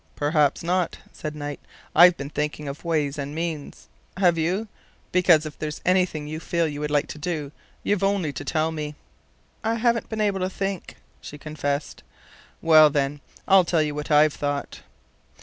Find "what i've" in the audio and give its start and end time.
13.93-14.33